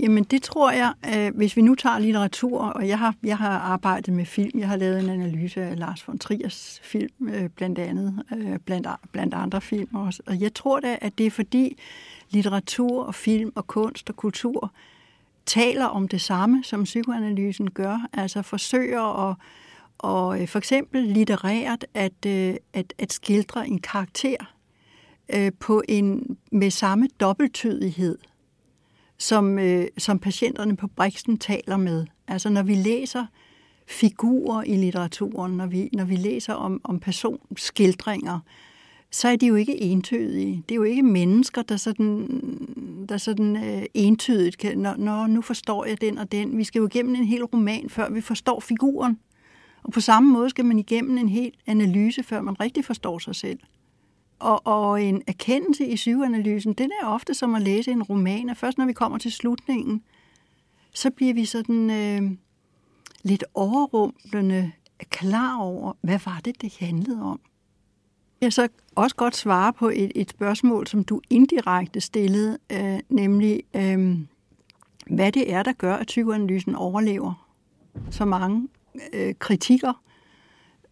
[0.00, 3.58] Jamen det tror jeg, øh, hvis vi nu tager litteratur, og jeg har, jeg har
[3.58, 7.78] arbejdet med film, jeg har lavet en analyse af Lars von Triers film, øh, blandt
[7.78, 10.22] andet, øh, blandt, blandt andre film også.
[10.26, 11.78] Og jeg tror da, at det er fordi
[12.30, 14.72] litteratur og film og kunst og kultur
[15.46, 19.36] taler om det samme, som psykoanalysen gør, altså forsøger at
[19.98, 24.36] og øh, for eksempel litterært at, øh, at, at skildre en karakter
[25.34, 28.18] øh, på en med samme dobbelttydighed,
[29.18, 29.58] som,
[29.98, 32.06] som patienterne på Brixen taler med.
[32.28, 33.26] Altså når vi læser
[33.86, 38.40] figurer i litteraturen, når vi, når vi læser om, om personskildringer,
[39.10, 40.62] så er de jo ikke entydige.
[40.68, 42.28] Det er jo ikke mennesker, der sådan,
[43.06, 46.58] der sådan øh, entydigt kan, når, når nu forstår jeg den og den.
[46.58, 49.18] Vi skal jo igennem en hel roman, før vi forstår figuren.
[49.82, 53.34] Og på samme måde skal man igennem en hel analyse, før man rigtig forstår sig
[53.34, 53.58] selv.
[54.38, 58.56] Og, og en erkendelse i psykoanalysen, den er ofte som at læse en roman, og
[58.56, 60.02] først når vi kommer til slutningen,
[60.94, 62.30] så bliver vi sådan øh,
[63.22, 64.72] lidt overrumplende
[65.10, 67.40] klar over, hvad var det, det handlede om.
[68.40, 73.62] Jeg så også godt svare på et, et spørgsmål, som du indirekte stillede, øh, nemlig
[73.76, 74.18] øh,
[75.10, 77.46] hvad det er, der gør, at psykoanalysen overlever
[78.10, 78.68] så mange
[79.12, 80.02] øh, kritikker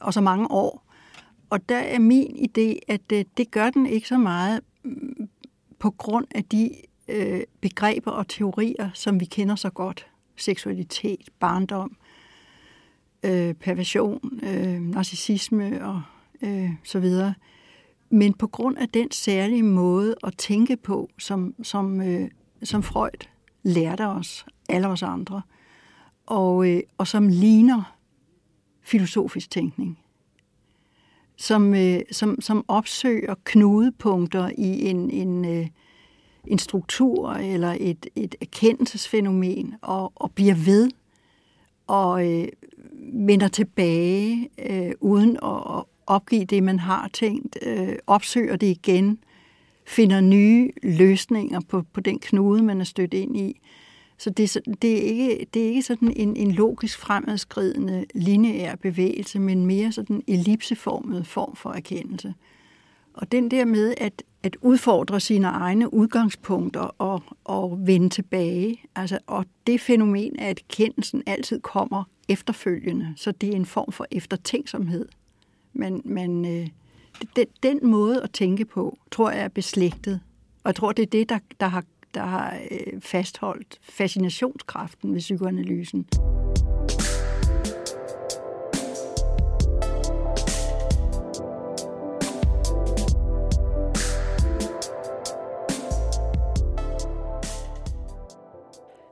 [0.01, 0.85] og så mange år.
[1.51, 5.29] Og der er min idé, at øh, det gør den ikke så meget mm,
[5.79, 6.71] på grund af de
[7.09, 10.07] øh, begreber og teorier, som vi kender så godt.
[10.37, 11.97] Seksualitet, barndom,
[13.23, 16.03] øh, perversion, øh, narcissisme og
[16.45, 17.35] øh, så videre.
[18.11, 22.31] Men på grund af den særlige måde at tænke på, som, som, øh,
[22.63, 23.27] som Freud
[23.63, 25.43] lærte os, alle os andre,
[26.27, 27.97] og, øh, og som ligner
[28.83, 29.99] filosofisk tænkning,
[31.37, 35.67] som, øh, som, som opsøger knudepunkter i en, en, øh,
[36.47, 40.91] en struktur eller et, et erkendelsesfænomen og, og bliver ved
[41.87, 42.49] og øh,
[43.13, 49.19] vender tilbage øh, uden at opgive det, man har tænkt, øh, opsøger det igen,
[49.87, 53.61] finder nye løsninger på, på den knude, man er stødt ind i.
[54.19, 59.39] Så det, det, er, ikke, det er ikke sådan en, en logisk fremadskridende lineær bevægelse,
[59.39, 62.35] men mere sådan ellipseformet form for erkendelse.
[63.15, 69.19] Og den der med at, at udfordre sine egne udgangspunkter og, og vende tilbage, altså,
[69.27, 75.09] og det fænomen, at kendelsen altid kommer efterfølgende, så det er en form for eftertænksomhed.
[75.75, 76.69] Men, men øh,
[77.37, 80.21] den, den måde at tænke på, tror jeg er beslægtet.
[80.65, 81.85] Og jeg tror, det er det, der, der har,
[82.15, 86.07] der har øh, fastholdt fascinationskraften ved psykoanalysen.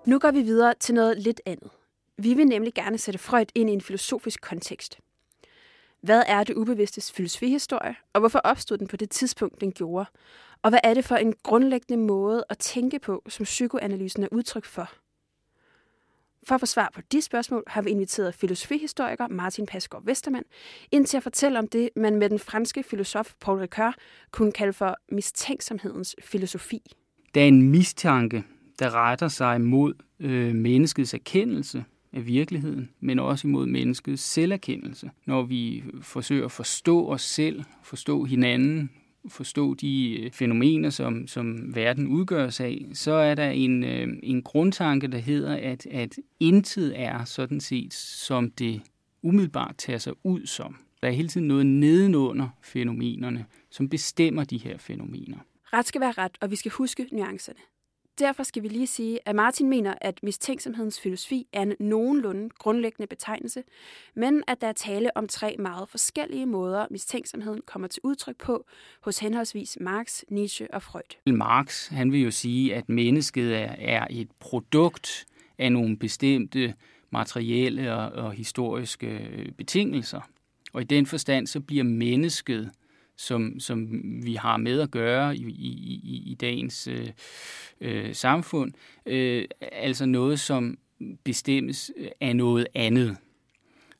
[0.07, 1.70] Nu går vi videre til noget lidt andet.
[2.18, 4.98] Vi vil nemlig gerne sætte Freud ind i en filosofisk kontekst.
[6.03, 10.07] Hvad er det ubevidstes filosofihistorie, og hvorfor opstod den på det tidspunkt, den gjorde?
[10.62, 14.65] Og hvad er det for en grundlæggende måde at tænke på, som psykoanalysen er udtryk
[14.65, 14.91] for?
[16.47, 20.45] For at få svar på de spørgsmål har vi inviteret filosofihistoriker Martin Pasgaard Vestermann
[20.91, 23.95] ind til at fortælle om det, man med den franske filosof Paul Ricoeur
[24.31, 26.93] kunne kalde for mistænksomhedens filosofi.
[27.35, 28.45] Der er en mistanke,
[28.79, 35.11] der retter sig mod øh, menneskets erkendelse af virkeligheden, men også imod menneskets selverkendelse.
[35.27, 38.90] Når vi forsøger at forstå os selv, forstå hinanden,
[39.29, 44.42] forstå de øh, fænomener, som, som verden udgøres af, så er der en, øh, en
[44.42, 48.83] grundtanke, der hedder, at, at intet er sådan set, som det
[49.22, 50.77] umiddelbart tager sig ud som.
[51.03, 55.38] Der er hele tiden noget nedenunder fænomenerne, som bestemmer de her fænomener.
[55.72, 57.59] Ret skal være ret, og vi skal huske nuancerne.
[58.18, 63.07] Derfor skal vi lige sige, at Martin mener, at mistænksomhedens filosofi er en nogenlunde grundlæggende
[63.07, 63.62] betegnelse,
[64.14, 68.66] men at der er tale om tre meget forskellige måder, mistænksomheden kommer til udtryk på
[69.01, 71.33] hos henholdsvis Marx, Nietzsche og Freud.
[71.33, 75.27] Marx han vil jo sige, at mennesket er, er et produkt
[75.59, 76.75] af nogle bestemte
[77.11, 80.20] materielle og, og historiske øh, betingelser.
[80.72, 82.70] Og i den forstand så bliver mennesket
[83.23, 83.89] som, som
[84.25, 87.09] vi har med at gøre i, i, i, i dagens øh,
[87.81, 88.73] øh, samfund.
[89.07, 90.79] Øh, altså noget, som
[91.25, 93.17] bestemmes af noget andet.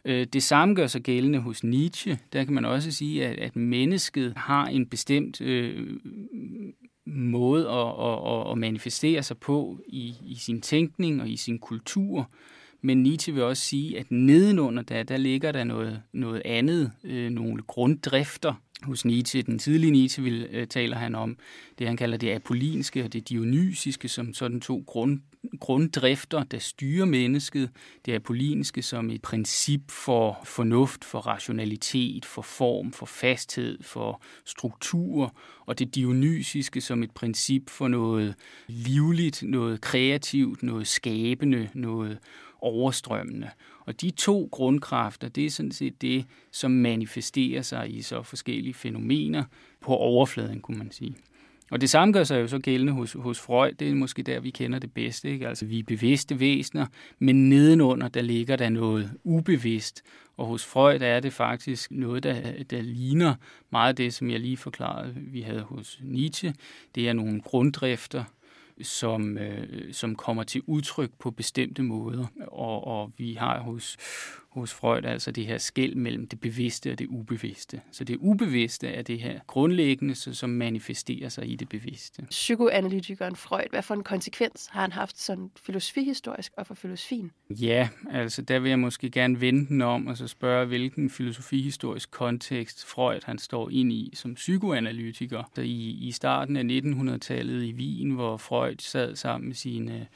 [0.05, 2.19] Øh, det samme gør sig gældende hos Nietzsche.
[2.33, 5.97] Der kan man også sige, at, at mennesket har en bestemt øh,
[7.07, 12.31] måde at, at, at manifestere sig på i, i sin tænkning og i sin kultur.
[12.81, 17.31] Men Nietzsche vil også sige, at nedenunder der, der ligger der noget, noget andet, øh,
[17.31, 19.43] nogle grunddrifter, hos Nietzsche.
[19.43, 21.37] Den tidlige Nietzsche vil, øh, taler han om
[21.79, 25.21] det, han kalder det apollinske og det dionysiske, som sådan to grund,
[25.61, 27.71] grunddrifter, der styrer mennesket.
[28.07, 35.37] Det apollinske som et princip for fornuft, for rationalitet, for form, for fasthed, for struktur,
[35.67, 38.35] og det dionysiske som et princip for noget
[38.67, 42.19] livligt, noget kreativt, noget skabende, noget
[42.61, 43.51] overstrømmende.
[43.87, 48.75] Og de to grundkræfter, det er sådan set det, som manifesterer sig i så forskellige
[48.75, 49.45] fænomener
[49.81, 51.17] på overfladen, kunne man sige.
[51.73, 53.73] Og det samme gør sig jo så gældende hos, hos Freud.
[53.73, 55.31] Det er måske der, vi kender det bedste.
[55.31, 55.49] Ikke?
[55.49, 56.87] Altså, vi er bevidste væsener,
[57.19, 60.03] men nedenunder, der ligger der noget ubevidst.
[60.37, 63.35] Og hos Freud er det faktisk noget, der, der ligner
[63.71, 66.55] meget det, som jeg lige forklarede, vi havde hos Nietzsche.
[66.95, 68.25] Det er nogle grunddrifter,
[68.83, 72.27] som, øh, som kommer til udtryk på bestemte måder.
[72.47, 73.97] Og, og vi har hos,
[74.53, 77.81] hos Freud altså det her skæld mellem det bevidste og det ubevidste.
[77.93, 82.27] Så det ubevidste er det her grundlæggende, som manifesterer sig i det bevidste.
[82.31, 87.31] Psykoanalytikeren Freud, hvad for en konsekvens har han haft sådan filosofihistorisk og for filosofien?
[87.51, 92.11] Ja, altså der vil jeg måske gerne vende den om og så spørge, hvilken filosofihistorisk
[92.11, 95.51] kontekst Freud han står ind i som psykoanalytiker.
[95.55, 100.07] Så i, i starten af 1900-tallet i Wien, hvor Freud sad sammen med sine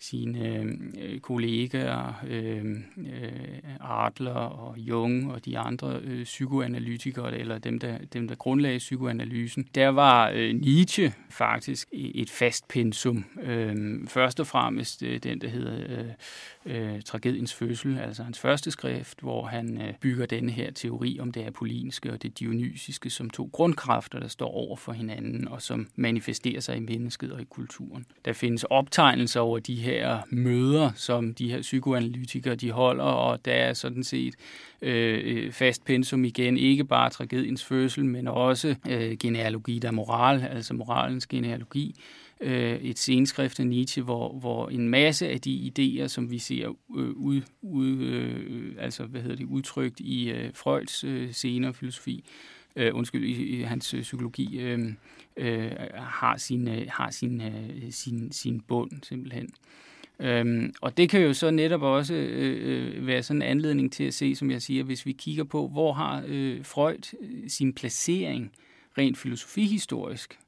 [0.00, 2.64] sine øh, kollegaer, øh,
[2.98, 8.78] øh, Adler og Jung og de andre øh, psykoanalytikere, eller dem der, dem, der grundlagde
[8.78, 13.24] psykoanalysen, der var øh, Nietzsche faktisk et fast pensum.
[13.42, 16.10] Øh, først og fremmest øh, den, der hedder øh,
[16.66, 21.32] øh, Tragediens fødsel, altså hans første skrift, hvor han øh, bygger denne her teori om
[21.32, 25.88] det apollinske og det dionysiske som to grundkræfter, der står over for hinanden og som
[25.96, 28.06] manifesterer sig i mennesket og i kulturen.
[28.24, 33.52] Der findes optegnelser over de her møder, som de her psykoanalytikere de holder, og der
[33.52, 34.34] er sådan set
[34.82, 40.42] øh, øh fast pensum igen, ikke bare tragediens fødsel, men også øh, genealogi der moral,
[40.50, 41.94] altså moralens genealogi,
[42.40, 46.68] øh, et senskrift af Nietzsche, hvor, hvor en masse af de idéer, som vi ser
[46.96, 52.24] øh, ud, ud, øh, altså, hvad hedder det, udtrykt i øh, Freuds øh, senere filosofi,
[52.76, 54.92] øh, undskyld, i, i hans øh, psykologi, øh,
[55.36, 59.48] øh, har, sin, øh, har sin, øh, sin, sin bund simpelthen.
[60.20, 64.04] Øhm, og det kan jo så netop også øh, øh være sådan en anledning til
[64.04, 67.72] at se, som jeg siger, hvis vi kigger på, hvor har øh, Freud øh, sin
[67.72, 68.52] placering
[68.98, 70.38] rent filosofihistorisk.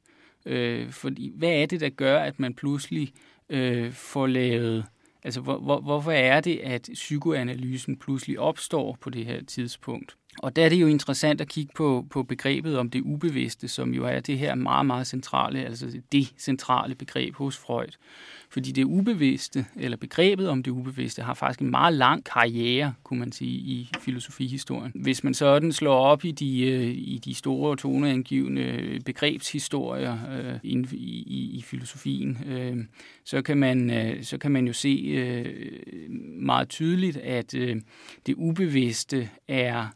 [0.49, 3.13] Øh, fordi hvad er det, der gør, at man pludselig
[3.51, 4.85] øh, får lavet
[5.23, 10.17] Altså, hvor, hvor, hvorfor er det, at psykoanalysen pludselig opstår på det her tidspunkt?
[10.39, 13.95] Og der er det jo interessant at kigge på, på begrebet om det ubevidste, som
[13.95, 17.89] jo er det her meget, meget centrale, altså det centrale begreb hos Freud.
[18.51, 23.19] Fordi det ubevidste, eller begrebet om det ubevidste, har faktisk en meget lang karriere, kunne
[23.19, 24.93] man sige, i filosofihistorien.
[24.95, 30.87] Hvis man sådan slår op i de, øh, i de store toneangivende begrebshistorier øh, i,
[31.27, 32.77] i, i filosofien, øh,
[33.25, 37.77] så, kan man, øh, så kan man jo se øh, meget tydeligt, at øh,
[38.27, 39.87] det ubevidste er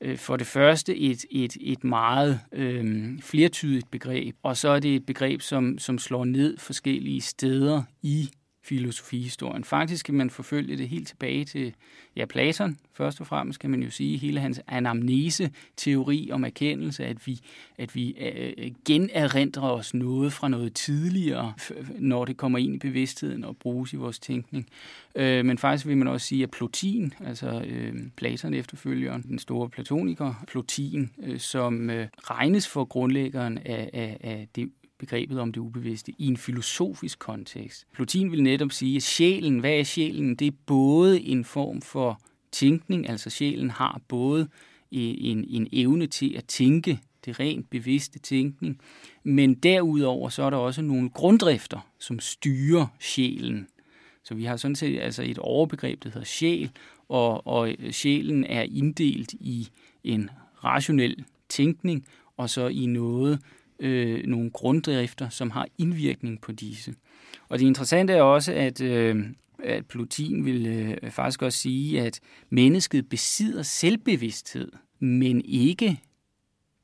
[0.00, 4.94] Øh, for det første et, et, et meget øh, flertydigt begreb, og så er det
[4.94, 8.30] et begreb, som, som slår ned forskellige steder i
[8.64, 9.64] filosofihistorien.
[9.64, 11.74] Faktisk kan man forfølge det helt tilbage til
[12.16, 12.78] ja, Platon.
[12.92, 17.40] Først og fremmest kan man jo sige hele hans anamnese-teori om erkendelse, at vi,
[17.78, 21.52] at vi øh, øh generindrer os noget fra noget tidligere,
[21.98, 24.66] når det kommer ind i bevidstheden og bruges i vores tænkning.
[25.14, 29.68] Øh, men faktisk vil man også sige, at Plotin, altså øh, Platon efterfølgeren, den store
[29.68, 34.70] platoniker, Plotin, øh, som øh, regnes for grundlæggeren af, af, af det
[35.06, 37.86] begrebet om det ubevidste i en filosofisk kontekst.
[37.92, 40.34] Plotin vil netop sige, at sjælen, hvad er sjælen?
[40.34, 42.20] Det er både en form for
[42.52, 44.48] tænkning, altså sjælen har både
[44.90, 48.80] en, en evne til at tænke, det rent bevidste tænkning,
[49.22, 53.66] men derudover så er der også nogle grunddrifter, som styrer sjælen.
[54.24, 56.70] Så vi har sådan set altså et overbegreb, der hedder sjæl,
[57.08, 59.68] og, og sjælen er inddelt i
[60.04, 60.30] en
[60.64, 63.40] rationel tænkning, og så i noget,
[63.84, 66.94] øh, nogle grunddrifter, som har indvirkning på disse.
[67.48, 69.26] Og det interessante er også, at, øh,
[69.58, 72.20] at Plutin vil øh, faktisk også sige, at
[72.50, 76.00] mennesket besidder selvbevidsthed, men ikke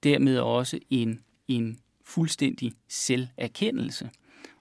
[0.05, 4.11] dermed også en, en fuldstændig selverkendelse.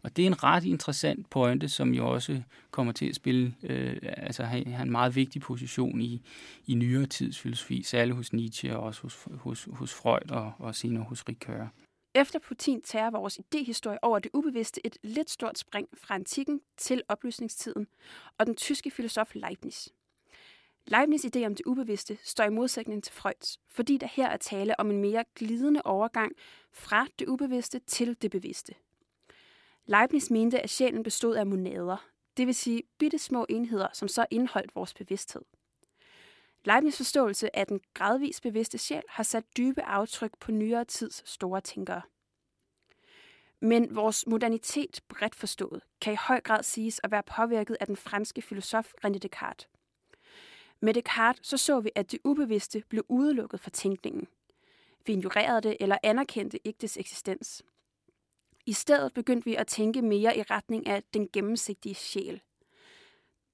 [0.04, 3.97] Og det er en ret interessant pointe, som jo også kommer til at spille, øh,
[4.02, 6.21] altså have en meget vigtig position i,
[6.67, 10.75] i nyere tids filosofi, særligt hos Nietzsche og også hos, hos, hos Freud og, og
[10.75, 11.73] senere hos Ricoeur.
[12.19, 17.03] Efter Putin tager vores idehistorie over det ubevidste et lidt stort spring fra antikken til
[17.08, 17.88] oplysningstiden
[18.38, 19.88] og den tyske filosof Leibniz.
[20.91, 24.79] Leibniz' idé om det ubevidste står i modsætning til Freuds, fordi der her er tale
[24.79, 26.32] om en mere glidende overgang
[26.71, 28.73] fra det ubevidste til det bevidste.
[29.86, 34.25] Leibniz mente, at sjælen bestod af monader, det vil sige bitte små enheder, som så
[34.32, 35.41] indeholdt vores bevidsthed.
[36.63, 41.62] Leibniz forståelse af den gradvis bevidste sjæl har sat dybe aftryk på nyere tids store
[41.62, 42.02] tænkere.
[43.60, 47.98] Men vores modernitet, bredt forstået, kan i høj grad siges at være påvirket af den
[47.98, 49.69] franske filosof René Descartes.
[50.80, 54.28] Med Descartes så, så vi, at det ubevidste blev udelukket fra tænkningen.
[55.06, 57.63] Vi ignorerede det eller anerkendte ikke dets eksistens.
[58.65, 62.41] I stedet begyndte vi at tænke mere i retning af den gennemsigtige sjæl.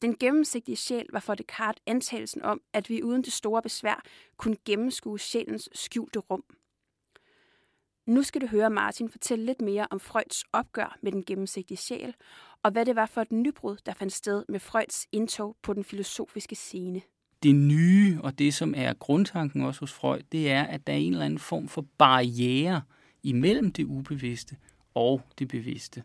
[0.02, 4.04] Den gennemsigtige sjæl var for Descartes antagelsen om, at vi uden det store besvær
[4.38, 6.44] kunne gennemskue sjælens skjulte rum.
[8.06, 12.16] Nu skal du høre Martin fortælle lidt mere om Freuds opgør med den gennemsigtige sjæl,
[12.64, 15.84] og hvad det var for et nybrud, der fandt sted med Freuds indtog på den
[15.84, 17.02] filosofiske scene.
[17.44, 20.98] Det nye, og det som er grundtanken også hos Freud, det er, at der er
[20.98, 22.82] en eller anden form for barriere
[23.24, 24.58] imellem det ubevidste
[24.94, 26.04] og det bevidste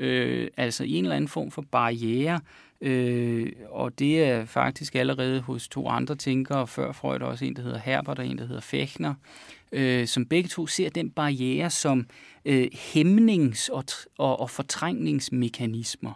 [0.00, 2.40] øh, altså en eller anden form for barriere,
[2.80, 7.62] øh, og det er faktisk allerede hos to andre tænkere, før Freud også en, der
[7.62, 9.14] hedder Herbert og en, der hedder Fechner,
[9.72, 12.06] øh, som begge to ser den barriere som
[12.44, 13.84] øh, hæmnings- og,
[14.18, 16.12] og, og fortrængningsmekanismer.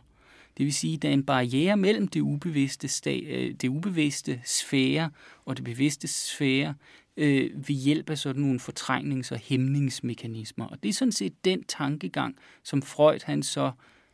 [0.58, 4.40] Det vil sige, at der er en barriere mellem det ubevidste, sta- øh, det ubevidste
[4.44, 5.10] sfære
[5.44, 6.74] og det bevidste sfære,
[7.16, 10.66] øh, ved hjælp af sådan nogle fortrængnings- og hæmningsmekanismer.
[10.66, 13.72] Og det er sådan set den tankegang, som Freud han så,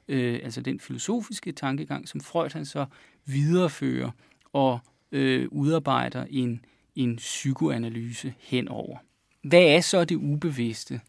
[0.09, 2.87] øh, altså den filosofiske tankegang, som Freud han så
[3.25, 4.11] viderefører
[4.53, 4.79] og
[5.13, 8.99] øh, udarbejder en, en psykoanalyse henover.
[9.43, 11.01] Hvad er så det ubevidste?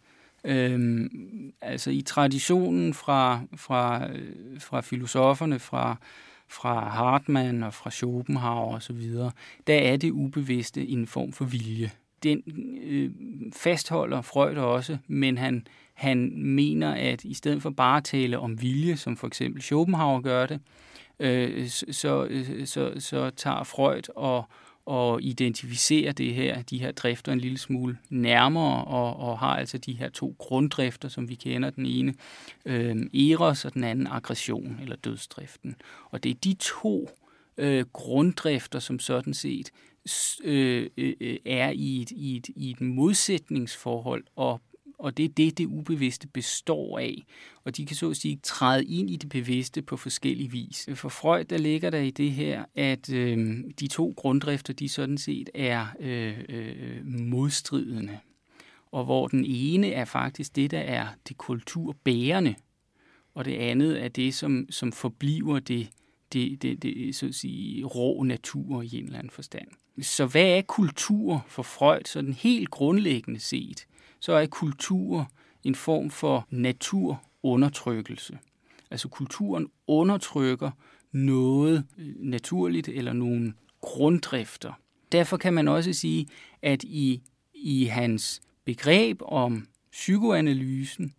[0.43, 5.97] Øhm, altså i traditionen fra, fra, øh, fra filosoferne, fra
[6.51, 9.01] fra Hartmann og fra Schopenhauer osv.,
[9.67, 11.91] der er det ubevidste en form for vilje.
[12.23, 12.43] Den
[12.83, 13.11] øh,
[13.53, 18.61] fastholder Freud også, men han, han mener, at i stedet for bare at tale om
[18.61, 20.59] vilje, som for eksempel Schopenhauer gør det,
[21.19, 24.45] øh, så, øh, så, så tager Freud og,
[24.85, 29.77] og identificerer det her, de her drifter en lille smule nærmere, og, og har altså
[29.77, 31.69] de her to grunddrifter, som vi kender.
[31.69, 32.13] Den ene
[32.65, 35.75] øh, eros, og den anden aggression, eller dødsdriften.
[36.11, 37.09] Og det er de to
[37.57, 39.71] øh, grunddrifter, som sådan set
[40.43, 44.61] øh, øh, øh, er i et, i, et, i et modsætningsforhold, og,
[45.01, 47.23] og det er det, det ubevidste består af.
[47.63, 50.89] Og de kan så at sige træde ind i det bevidste på forskellige vis.
[50.95, 55.17] For Freud, der ligger der i det her, at øh, de to grunddrifter, de sådan
[55.17, 58.19] set er øh, øh, modstridende.
[58.91, 62.55] Og hvor den ene er faktisk det, der er det kulturbærende,
[63.33, 65.89] og det andet er det, som, som forbliver det
[66.33, 69.67] det, det, det så at sige, rå natur i en eller anden forstand.
[70.01, 72.01] Så hvad er kultur for Freud?
[72.05, 73.85] Så den helt grundlæggende set,
[74.21, 75.31] så er kultur
[75.63, 78.39] en form for naturundertrykkelse.
[78.91, 80.71] Altså kulturen undertrykker
[81.11, 81.85] noget
[82.19, 84.73] naturligt eller nogle grunddrifter.
[85.11, 86.27] Derfor kan man også sige,
[86.61, 87.21] at i,
[87.53, 91.13] i hans begreb om psykoanalysen,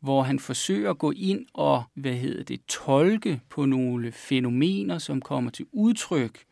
[0.00, 5.20] hvor han forsøger at gå ind og hvad hedder det, tolke på nogle fænomener, som
[5.20, 6.44] kommer til udtryk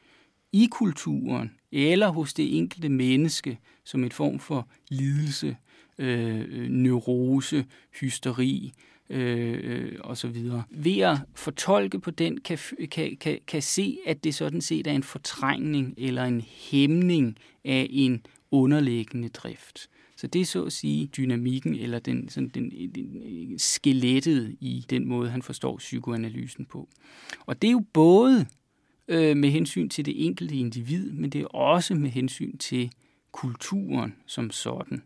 [0.53, 5.57] i kulturen eller hos det enkelte menneske som en form for lidelse,
[5.99, 7.65] øh, neurose,
[8.01, 8.73] hysteri
[9.11, 10.51] øh, øh, osv.
[10.71, 12.59] Ved at fortolke på den, kan,
[12.91, 16.41] kan, kan, kan se, at det sådan set er en fortrængning eller en
[16.71, 19.89] hæmning af en underliggende drift.
[20.17, 25.09] Så det er så at sige dynamikken, eller den, sådan den, den skelettet i den
[25.09, 26.89] måde, han forstår psykoanalysen på.
[27.47, 28.47] Og det er jo både
[29.09, 32.91] øh, med hensyn til det enkelte individ, men det er også med hensyn til
[33.33, 35.03] kulturen som sådan.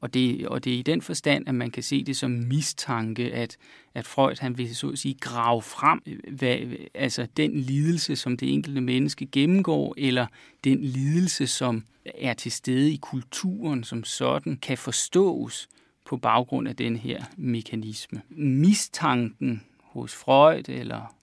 [0.00, 3.32] Og det, og det er i den forstand, at man kan se det som mistanke,
[3.32, 3.56] at,
[3.94, 6.58] at Freud han vil så at sige grave frem, øh, hvad,
[6.94, 10.26] altså den lidelse, som det enkelte menneske gennemgår, eller
[10.64, 15.68] den lidelse, som er til stede i kulturen som sådan, kan forstås
[16.04, 18.22] på baggrund af den her mekanisme.
[18.30, 21.14] Mistanken hos Freud eller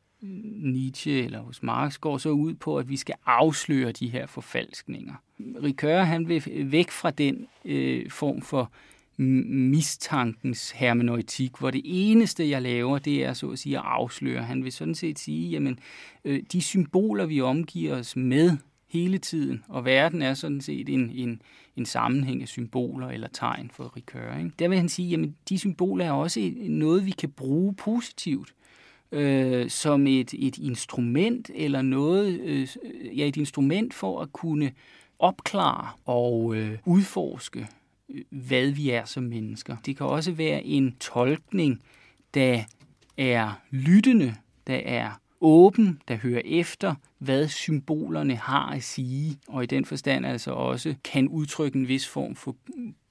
[0.64, 5.14] Nietzsche eller hos Marx går så ud på, at vi skal afsløre de her forfalskninger.
[5.40, 8.72] Ricoeur han vil væk fra den øh, form for
[9.18, 14.44] mistankens hermeneutik, hvor det eneste, jeg laver, det er så at sige at afsløre.
[14.44, 15.80] Han vil sådan set sige, jamen,
[16.26, 18.58] øh, de symboler, vi omgiver os med
[18.88, 21.42] hele tiden, og verden er sådan set en, en,
[21.76, 24.38] en sammenhæng af symboler eller tegn for Ricoeur.
[24.38, 24.52] Ikke?
[24.60, 28.54] Der vil han sige, jamen, de symboler er også noget, vi kan bruge positivt
[29.16, 32.68] øh, som et, et instrument eller noget, øh,
[33.18, 34.72] ja, et instrument for at kunne
[35.20, 37.68] opklare og øh, udforske,
[38.09, 39.78] øh, hvad vi er som mennesker.
[39.86, 41.82] Det kan også være en tolkning,
[42.34, 42.63] der
[43.18, 44.36] er lyttende,
[44.68, 45.11] der er
[45.41, 50.95] åben, der hører efter, hvad symbolerne har at sige, og i den forstand altså også
[51.03, 52.55] kan udtrykke en vis form for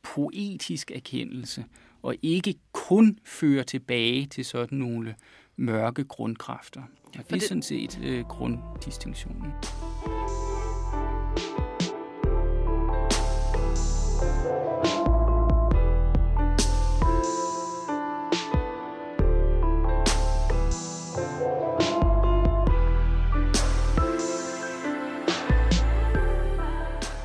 [0.02, 1.64] poetisk erkendelse,
[2.02, 5.14] og ikke kun føre tilbage til sådan nogle
[5.56, 6.82] mørke grundkræfter.
[7.14, 9.52] Ja, det er sådan set øh, grunddistinktionen.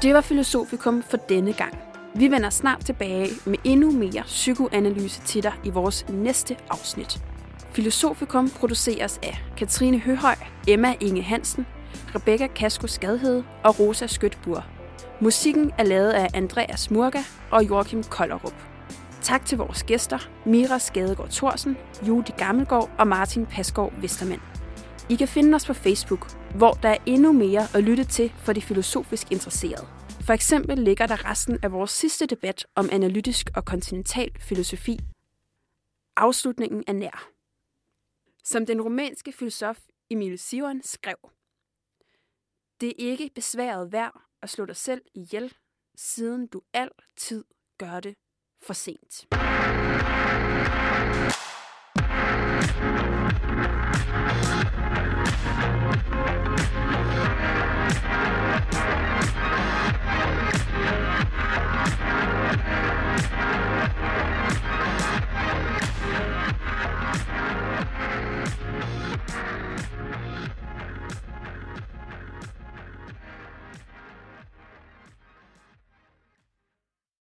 [0.02, 1.78] Det var Filosofikum for denne gang.
[2.16, 7.22] Vi vender snart tilbage med endnu mere psykoanalyse til dig i vores næste afsnit.
[7.72, 10.36] Filosofikum produceres af Katrine Høhøj,
[10.68, 11.66] Emma Inge Hansen,
[12.16, 14.66] Rebecca Kasko Skadhed og Rosa Skøtbur.
[15.22, 17.20] Musikken er lavet af Andreas Murga
[17.52, 18.54] og Joachim Kollerup.
[19.22, 24.42] Tak til vores gæster, Mira Skadegaard Thorsen, Judy Gammelgaard og Martin Pasgaard Vestermand.
[25.10, 28.54] I kan finde os på Facebook, hvor der er endnu mere at lytte til for
[28.54, 29.88] de filosofisk interesserede.
[30.22, 35.00] For eksempel ligger der resten af vores sidste debat om analytisk og kontinental filosofi.
[36.18, 37.39] Afslutningen er nær.
[38.52, 39.80] Som den romanske filosof
[40.10, 41.18] Emil Sivan skrev,
[42.82, 45.54] Det er ikke besværet værd at slå dig selv ihjel,
[45.96, 47.46] siden du altid
[47.78, 48.16] gør det
[48.62, 49.28] for sent.